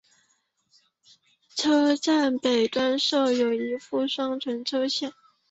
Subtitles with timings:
[1.55, 5.13] 车站北端设有一副双存车线。